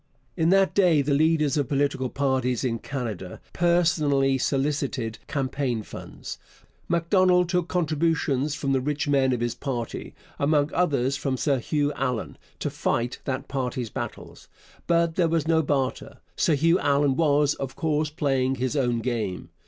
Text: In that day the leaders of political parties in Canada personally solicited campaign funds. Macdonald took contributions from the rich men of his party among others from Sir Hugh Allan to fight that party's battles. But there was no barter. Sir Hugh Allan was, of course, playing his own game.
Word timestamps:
In 0.35 0.49
that 0.49 0.73
day 0.73 1.03
the 1.03 1.13
leaders 1.13 1.57
of 1.57 1.69
political 1.69 2.09
parties 2.09 2.63
in 2.63 2.79
Canada 2.79 3.39
personally 3.53 4.35
solicited 4.39 5.19
campaign 5.27 5.83
funds. 5.83 6.39
Macdonald 6.89 7.49
took 7.49 7.67
contributions 7.67 8.55
from 8.55 8.71
the 8.71 8.81
rich 8.81 9.07
men 9.07 9.31
of 9.31 9.41
his 9.41 9.53
party 9.53 10.15
among 10.39 10.73
others 10.73 11.15
from 11.17 11.37
Sir 11.37 11.59
Hugh 11.59 11.93
Allan 11.93 12.39
to 12.57 12.71
fight 12.71 13.19
that 13.25 13.47
party's 13.47 13.91
battles. 13.91 14.47
But 14.87 15.17
there 15.17 15.29
was 15.29 15.47
no 15.47 15.61
barter. 15.61 16.17
Sir 16.35 16.55
Hugh 16.55 16.79
Allan 16.79 17.15
was, 17.15 17.53
of 17.53 17.75
course, 17.75 18.09
playing 18.09 18.55
his 18.55 18.75
own 18.75 19.01
game. 19.01 19.51